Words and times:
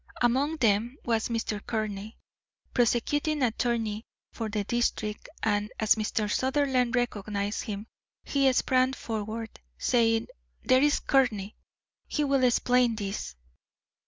Among 0.19 0.57
them 0.57 0.97
was 1.05 1.27
Mr. 1.27 1.61
Courtney, 1.67 2.17
Prosecuting 2.73 3.43
Attorney 3.43 4.07
for 4.33 4.49
the 4.49 4.63
district, 4.63 5.29
and 5.43 5.71
as 5.79 5.93
Mr. 5.93 6.27
Sutherland 6.27 6.95
recognised 6.95 7.65
him 7.65 7.85
he 8.23 8.51
sprang 8.51 8.93
forward, 8.93 9.59
saying, 9.77 10.25
"There's 10.63 11.01
Courtney; 11.01 11.55
he 12.07 12.23
will 12.23 12.43
explain 12.43 12.95
this." 12.95 13.35